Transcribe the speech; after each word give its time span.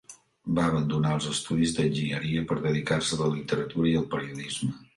Va 0.59 0.61
abandonar 0.69 1.11
els 1.17 1.27
estudis 1.33 1.75
d'enginyeria 1.75 2.47
per 2.53 2.59
dedicar-se 2.65 3.15
a 3.19 3.23
la 3.23 3.31
literatura 3.37 3.95
i 3.95 3.97
al 4.03 4.13
periodisme. 4.19 4.75